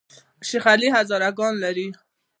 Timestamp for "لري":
1.63-1.87